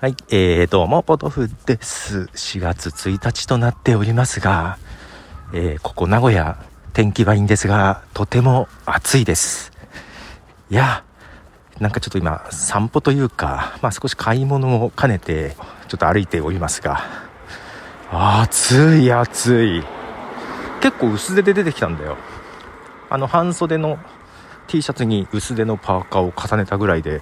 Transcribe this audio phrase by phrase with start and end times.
[0.00, 2.20] はい、えー、どうも、ポトフです。
[2.32, 4.78] 4月1日となっておりますが、
[5.52, 6.56] えー、ここ名古屋、
[6.94, 9.72] 天気はいいんですが、とても暑いです。
[10.70, 11.04] いや、
[11.80, 15.54] なんかちょっと今、散歩というか、まあ少し買い物を兼ねて、
[15.88, 17.02] ちょっと歩いておりますが、
[18.10, 19.84] 暑い暑い。
[20.80, 22.16] 結構薄手で出てきたんだよ。
[23.10, 23.98] あの、半袖の
[24.66, 27.20] T シャツに薄手のパーカーを重ねたぐらいで、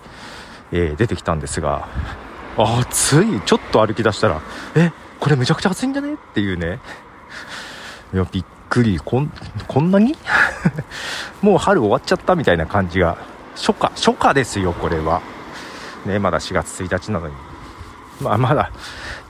[0.71, 1.89] えー、出てきたんですが、
[2.59, 4.41] 暑いちょっと歩き出したら
[4.75, 6.15] えこれめちゃくちゃ暑いんじゃね？
[6.15, 6.81] っていうね。
[8.15, 8.99] いやびっくり。
[8.99, 9.33] こん
[9.67, 10.17] こんなに？
[11.43, 13.17] もう春終わっちゃったみたいな感じが。
[13.57, 15.21] 初夏初夏ですよこれは。
[16.07, 17.35] ねまだ4月1日なのに。
[18.21, 18.71] まあまだ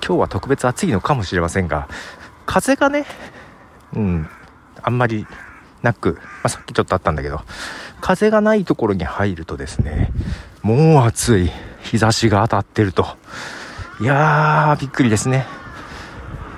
[0.07, 1.89] 今日は特別暑いのかもしれませんが
[2.47, 3.05] 風がね
[3.95, 4.29] うん
[4.83, 5.27] あんまり
[5.83, 7.43] なく、まあ、さっきちょっとあったんだけど
[8.01, 10.11] 風がないところに入るとですね
[10.63, 11.53] もう暑い。
[11.89, 13.07] 日差しが当たってると。
[13.99, 15.47] いやー、びっくりですね。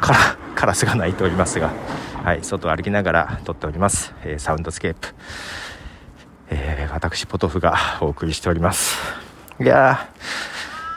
[0.01, 0.19] から、
[0.57, 1.71] カラスが鳴いておりますが、
[2.25, 4.13] はい、外を歩きながら撮っております。
[4.25, 5.15] えー、サウンドスケープ。
[6.49, 8.99] えー、私、ポトフがお送りしております。
[9.61, 10.09] いや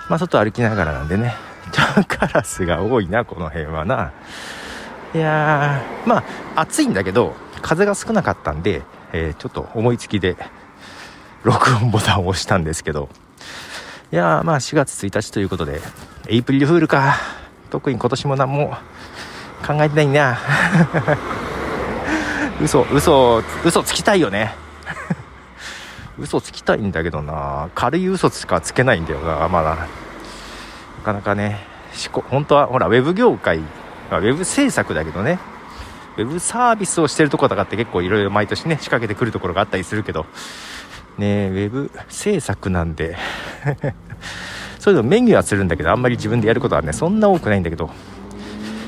[0.07, 1.35] ー、まあ、外歩きながらなんでね、
[2.09, 4.13] カラスが多いな、この辺はな。
[5.13, 6.23] いやー、ま
[6.55, 10.37] あ、暑いんだけど、風が少なかったんで、えー、ちょっと思いつきで、
[11.43, 13.09] 録音ボタンを押したんですけど、
[14.13, 15.81] いやまあ4月1日ということで、
[16.27, 17.15] エイプリルフールか。
[17.71, 18.77] 特に今年も何も
[19.65, 20.37] 考えてないな。
[22.61, 24.53] 嘘、嘘、嘘つきたいよね。
[26.19, 27.69] 嘘つきたいんだけどな。
[27.73, 29.69] 軽い嘘しかつけないんだよな、まだ。
[29.71, 29.77] な
[31.03, 31.65] かなかね、
[32.29, 33.61] 本当は、ほら、ウェブ業界、
[34.11, 35.39] あ、ウェブ制作だけどね、
[36.17, 40.27] ウェブサービスをしてるところとかって結構いろいろ毎年ね、仕掛けてくるところがあったりするけど、
[41.17, 43.17] ねウェブ制作なんで。
[44.79, 47.89] そういうのメニューはするんだけどあんまり自分でやることはねそんな多くないんだけど。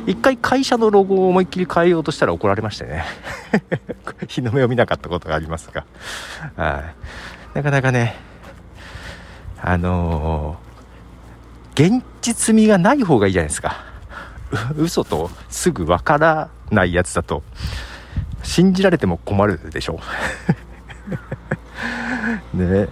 [0.08, 3.06] 一回会社のロゴを思いっきり変えようとしたら怒られましてね。
[4.28, 5.84] 日の目を見なかったことがありますが。
[6.56, 6.84] は
[7.56, 7.58] い。
[7.58, 8.16] なかなかね
[9.62, 13.84] あのー、現実味がない方がいいじゃないですか。
[14.78, 17.44] 嘘とすぐわからないやつだと
[18.44, 19.94] 信じられても困るでしょ。
[19.94, 20.65] う
[22.56, 22.88] ね。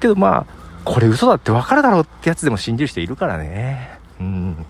[0.00, 3.98] けどまあこれ嘘だって分かるだろうってやつでも信じる人いるからね。
[4.20, 4.66] うん。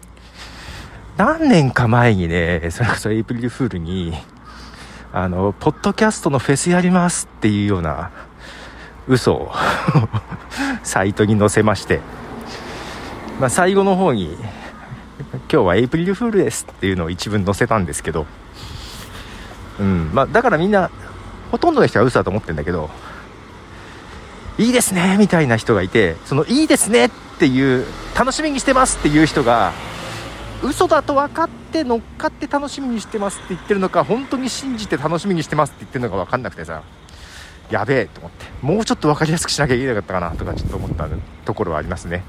[1.16, 4.14] 何年か前にねそれこそエイプリルフールに
[5.12, 8.10] あのポッドキャストのフェスやりますっていうような
[9.08, 9.52] 嘘を
[10.82, 12.00] サイトに載せまして、
[13.40, 14.36] まあ、最後の方に
[15.32, 18.26] 今日はエイプリルフールですっていうのを一文載せたんですけど、
[19.80, 20.10] うん。
[20.12, 20.90] まあ、だからみんな
[21.50, 22.88] ほとんどの人は嘘だと思ってるんだけど
[24.60, 29.72] いいですねみたいな人がいてそのいいですねっていう楽しみにしてますっていう人が
[30.62, 36.82] 嘘だと分かって乗っかって楽しみにしてますって言ってるのか本当に信じて楽しみにしてますって言ってるのか分かんなくてさ
[37.70, 41.08] やべえと思ってもうちょっと分かりやすくしなきゃいけなかったかなとかちょっと思った
[41.46, 42.22] ところはありますね。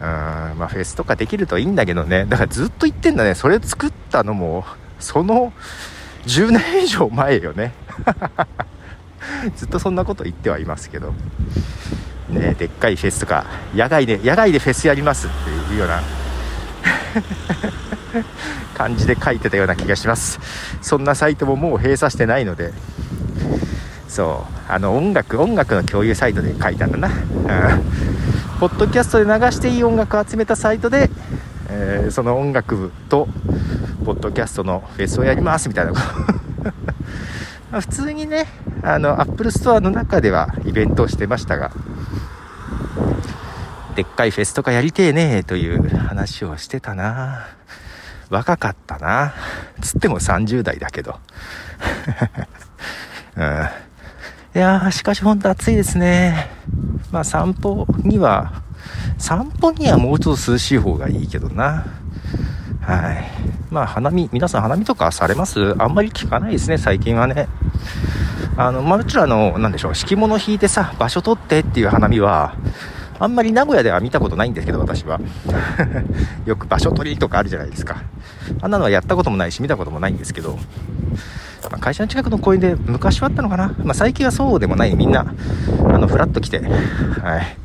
[0.00, 2.24] うんまあフェスとかできるといいんだけどね。
[2.24, 3.34] だからずっと言ってんだね。
[3.34, 4.64] それ作ったのも
[4.98, 5.52] その
[6.26, 7.72] 10年以上前よね。
[9.56, 11.14] ずっとそんなこと言ってはいますけど。
[12.30, 16.02] ねでっかいフェスとか野外で野外でフェスやりますっていうような
[18.76, 20.38] 感じで書いてたような気がします。
[20.82, 22.72] そんなサイトももう閉鎖してないので。
[24.08, 27.14] そうあの音楽音楽の共有サイトで書いたんだな、うん、
[28.58, 31.10] ポッドキャストで流していい音楽を集めたサイトで、
[31.68, 33.28] えー、その音楽部と
[34.04, 35.92] ポッドキャストのフェスをやりますみたいな
[37.70, 38.46] ま普通にね
[38.82, 41.72] あのアップルストアの中ではイベントをしてましたが
[43.98, 47.48] でっかいフェスとかやりてえねえという話をしてたな。
[48.30, 49.34] 若かったな。
[49.80, 51.18] つっても30代だけど、
[53.36, 53.46] うん、い
[54.52, 56.48] やーしかしほんと暑いですね。
[57.10, 58.62] まあ散歩には
[59.18, 61.84] 散歩にはもうちょっと涼しい方がいいけどな。
[62.80, 63.24] はい。
[63.70, 65.74] まあ、花見、皆さん花見とかされます？
[65.78, 67.48] あんまり聞かないですね、最近はね。
[68.56, 72.54] あの、まあ、もちろんあの、なんでしょう、敷物引いてさ、場所取ってっていう花見は、
[73.18, 75.20] あんまり名古屋では見たことないんですけど、私は。
[76.46, 78.02] よく場所取りとかあるじゃないですか。
[78.62, 80.58] あんなのはやったこともないし、見たこともないんですけど、
[81.70, 83.74] まあ、会社の近くの公園で昔はあったのかな？
[83.84, 85.26] まあ、最近はそうでもない、みんな、
[85.84, 87.56] あの、ふらっと来て、はい、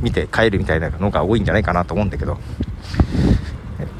[0.00, 2.38] 見て帰るみたいなのが多いんじゃないかなと思うんだけど、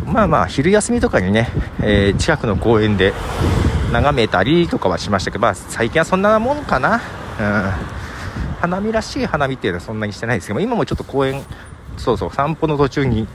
[0.07, 1.49] まあまあ昼休みとかにね、
[1.83, 3.13] えー、近くの公園で
[3.93, 7.01] 眺めたりとかはしましたけど、まあ、最近はそんなもんかな、うん、
[8.61, 11.43] 花見らしい花見っていうのはそんなにしてないですけど今もちょっと公園
[11.97, 13.29] そうそう散歩の途中に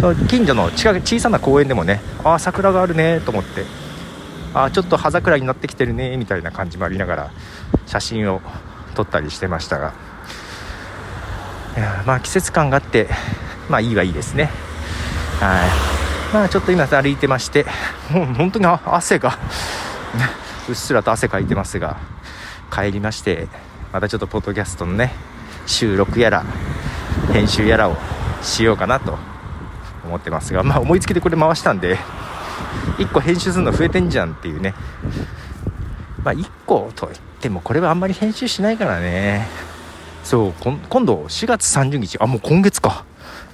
[0.00, 3.64] その近所の近小さな公園でもねああ桜があるねと思って
[4.54, 7.30] ああちょっと葉桜になってきてるねみたいな感じもありながら
[7.86, 8.40] 写真を
[8.94, 10.08] 撮ったりしてましたが。
[11.76, 13.08] いやまあ季節感があって
[13.68, 14.50] まあいいはいいですね。
[15.40, 15.98] はい。
[16.32, 17.64] まあちょっと今歩いてまして
[18.10, 19.38] もう本当に汗が
[20.68, 21.96] うっすらと汗かいてますが
[22.70, 23.48] 帰りまして
[23.92, 25.12] またちょっとポッドキャストのね
[25.66, 26.44] 収録やら
[27.32, 27.96] 編集やらを
[28.42, 29.16] しようかなと
[30.04, 31.96] 思ってますがまあ思いつきでこれ回したんで
[32.98, 34.74] 1個編集するの増えてんじゃんっていうね。
[36.22, 39.46] まあ1個といってもこれはあんまり編集しないからね。
[40.24, 42.18] そう今度4月30日。
[42.20, 43.04] あもう今月か。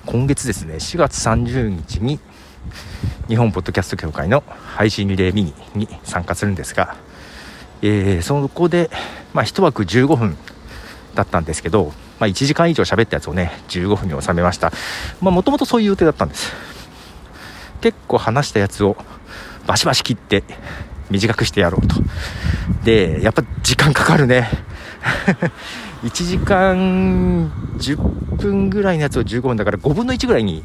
[0.06, 2.20] 今月ですね4月30日に
[3.28, 6.96] 日本ポッドキャスト協会の配信リレーミニに参加するんですが、
[7.80, 8.90] えー、そこで、
[9.32, 10.36] まあ、1枠15分
[11.14, 14.72] だったんですけど、まあ、1時間以上喋ったやつをね15分に収めました。
[15.20, 16.52] もともとそういう予定だったんです。
[17.80, 18.96] 結構話したやつを
[19.66, 20.42] バシバシ切って
[21.10, 21.96] 短くしてやろうと。
[22.84, 24.48] でやっぱ時間かかるね。
[26.04, 27.96] 1時間10
[28.36, 30.64] 分ぐらいのやつを15分だから5分の1ぐらいに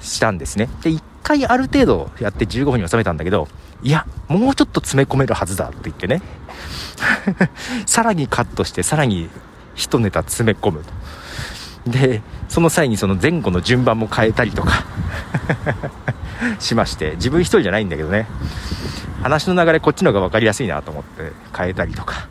[0.00, 0.68] したんですね。
[0.82, 3.48] で1回ある程度やって15分に収めたんだけど
[3.82, 6.22] いやもうちょっと詰め込めるはずだって言ってね。
[7.86, 9.28] さらにカットしてさらに
[9.76, 10.92] 1ネタ詰め込むと。
[11.90, 14.84] でその際にその前後の順番も変えたりとか。
[16.58, 18.26] しまして自分一人じゃないんだけどね。
[19.22, 22.28] 話の流れこっちの方が分かりやすいなと思って変えたりとか。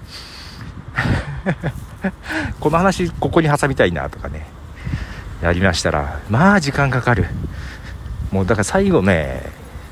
[2.60, 4.48] この話ここに挟みたいなとかね
[5.42, 7.26] やりましたらまあ時間かかる。
[8.32, 9.44] もうだから最後ね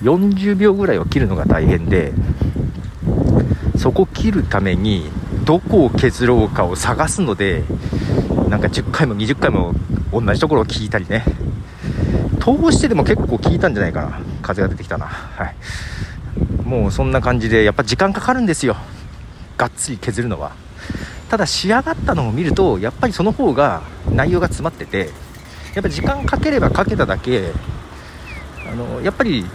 [0.03, 2.13] 40秒ぐらいを切るのが大変で
[3.77, 5.09] そこ切るために
[5.43, 7.63] どこを削ろうかを探すので
[8.47, 9.73] なんか10回も20回も
[10.13, 11.23] 同じところを聞いたりね。
[12.39, 14.19] 通してでも結構聞いたんじゃないかな。
[14.41, 15.05] 風が出てきたな。
[15.05, 15.55] はい。
[16.63, 18.77] もうそんな感じでやっぱ時間かかるんですよ。
[19.57, 20.51] がっつり削るのは。
[21.29, 25.09] ただ仕上がったのを見るとやっぱりその方が内容が詰まってて
[25.75, 27.51] やっぱ時間かければかけただけ
[28.67, 29.45] あのやっぱり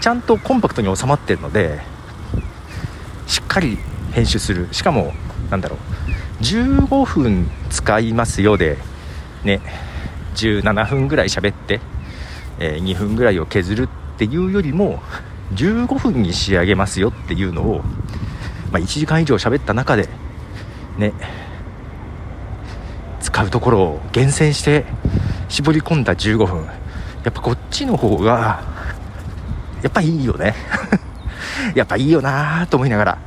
[0.00, 1.80] ちゃんとコンパクトに収まってるので
[3.26, 3.78] しっかり
[4.12, 4.68] 編集する。
[4.72, 5.12] しかも
[5.50, 8.78] なんだろう15分使いますよで
[9.44, 9.60] ね
[10.34, 11.80] 17分ぐらい喋って、
[12.58, 15.00] えー、2分ぐらいを削るっていうよりも
[15.54, 17.78] 15分に仕上げますよっていうのを、
[18.70, 20.08] まあ、1時間以上喋った中で
[20.98, 21.12] ね。
[23.20, 24.84] 使うところを厳選して
[25.48, 26.64] 絞り込んだ15分。
[27.24, 28.62] やっぱこっちの方が
[29.82, 30.54] やっぱいいよね。
[31.74, 33.18] やっぱいいよなと思いながら。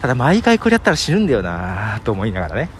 [0.00, 2.70] ただ毎回これやったら死ぬんだよなと思いながらね。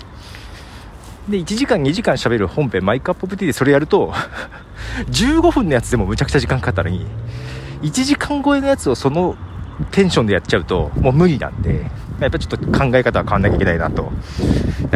[1.29, 4.13] で1時間2時間喋る本編マイクアップオブティでそれやると
[5.11, 7.07] 15分のやつでもむちゃくちゃ時間かかったのに
[7.83, 9.37] 1時間超えのやつをその
[9.91, 11.91] テンションでやっちゃうともう無理なんで。
[12.21, 14.11] やっぱちょっと考え方は変わんなきゃいけないなと。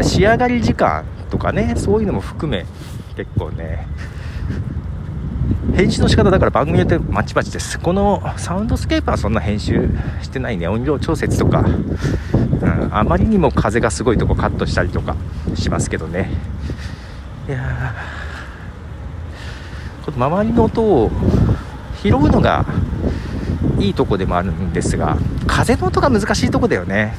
[0.03, 2.67] 仕上がり時間とかねそういうのも含め
[3.17, 3.87] 結構ね
[5.75, 7.81] 編集の仕方だから番組によってまちまちです。
[7.81, 9.89] このサウンドスケープはそんな編集
[10.23, 10.69] してないね。
[10.69, 15.17] 音量調節とか、うん、あまりにも風がすごいとこカットしたりとか
[15.55, 16.31] しますけどね。
[17.49, 21.11] いやー周りの音を
[22.03, 22.67] 拾うのが
[23.79, 25.17] いいとこでもあるんですが
[25.47, 27.15] 風の音が難しいとこだよね。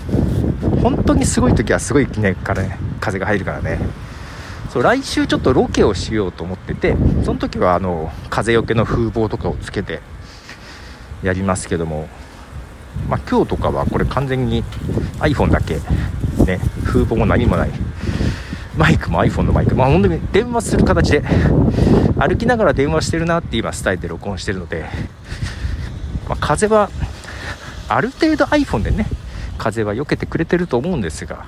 [0.82, 3.80] 本当にすごい時はすごい、ね、からね風が入るからね。
[4.70, 10.02] そう来週ちょっとロケをしようと思っててその時はあの風よけの風防とかをつけて
[11.24, 12.10] やりますけども、
[13.10, 14.64] まあ、今日とかはこれ完全に
[15.20, 15.76] iPhone だけ
[16.46, 17.70] ね風防も何もない。
[18.78, 21.24] マイクも iPhone のマイク、まあ、本当に電話する形で
[22.20, 24.86] 歩きながら電話してるなって今スタイルで録音してるので
[26.28, 26.90] まあ、風は
[27.88, 29.06] ある程度 iPhone でね
[29.58, 31.46] 風は避けてくれてると思うんですが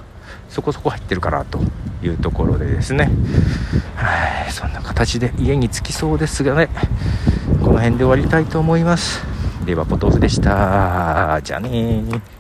[0.50, 1.60] そこそこ入ってるかなと
[2.04, 3.10] いうところでですね。
[3.96, 6.70] はいそんな形で家に着きそうですがね
[7.62, 9.24] この辺で終わりたいと思います。
[9.66, 11.42] ではポトフでした。
[11.44, 12.37] じゃあね